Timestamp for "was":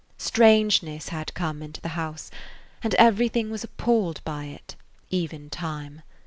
3.51-3.63